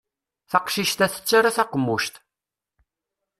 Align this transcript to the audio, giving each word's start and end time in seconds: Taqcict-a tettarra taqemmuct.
Taqcict-a 0.49 1.07
tettarra 1.13 1.51
taqemmuct. 1.55 2.13